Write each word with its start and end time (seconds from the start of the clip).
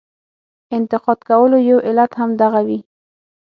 انتقاد 0.77 1.19
کولو 1.29 1.57
یو 1.69 1.77
علت 1.87 2.11
هم 2.19 2.29
دغه 2.41 2.59
وي. 2.67 2.79